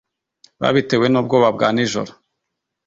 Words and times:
Babitewe 0.61 1.05
n’ubwoba 1.09 1.49
bwa 1.55 1.67
nijoro. 1.73 2.11